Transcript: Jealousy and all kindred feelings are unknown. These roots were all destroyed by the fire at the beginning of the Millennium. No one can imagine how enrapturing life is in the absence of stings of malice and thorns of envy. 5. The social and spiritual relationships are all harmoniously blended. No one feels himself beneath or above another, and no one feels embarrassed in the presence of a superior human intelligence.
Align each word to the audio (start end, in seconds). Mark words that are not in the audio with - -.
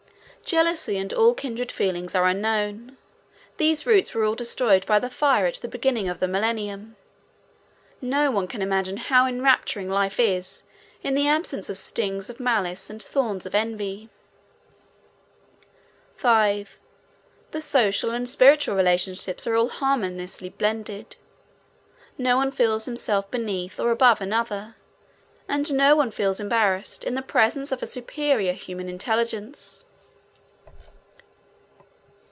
Jealousy 0.43 0.97
and 0.97 1.13
all 1.13 1.33
kindred 1.33 1.71
feelings 1.71 2.13
are 2.13 2.27
unknown. 2.27 2.97
These 3.55 3.85
roots 3.85 4.13
were 4.13 4.25
all 4.25 4.35
destroyed 4.35 4.85
by 4.85 4.99
the 4.99 5.09
fire 5.09 5.45
at 5.45 5.53
the 5.55 5.67
beginning 5.69 6.09
of 6.09 6.19
the 6.19 6.27
Millennium. 6.27 6.97
No 8.01 8.31
one 8.31 8.47
can 8.49 8.61
imagine 8.61 8.97
how 8.97 9.25
enrapturing 9.25 9.87
life 9.89 10.19
is 10.19 10.63
in 11.03 11.13
the 11.13 11.25
absence 11.27 11.69
of 11.69 11.77
stings 11.77 12.29
of 12.29 12.39
malice 12.41 12.89
and 12.89 13.01
thorns 13.01 13.45
of 13.45 13.55
envy. 13.55 14.09
5. 16.17 16.77
The 17.51 17.61
social 17.61 18.09
and 18.09 18.27
spiritual 18.27 18.75
relationships 18.75 19.47
are 19.47 19.55
all 19.55 19.69
harmoniously 19.69 20.49
blended. 20.49 21.15
No 22.17 22.35
one 22.35 22.51
feels 22.51 22.83
himself 22.85 23.29
beneath 23.31 23.79
or 23.79 23.89
above 23.91 24.19
another, 24.19 24.75
and 25.47 25.71
no 25.71 25.95
one 25.95 26.11
feels 26.11 26.41
embarrassed 26.41 27.05
in 27.05 27.13
the 27.13 27.21
presence 27.21 27.71
of 27.71 27.81
a 27.81 27.87
superior 27.87 28.51
human 28.51 28.89
intelligence. 28.89 29.85